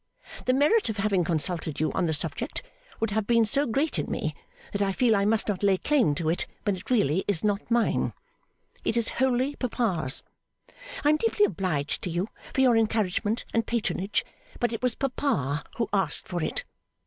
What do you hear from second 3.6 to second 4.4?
great in me,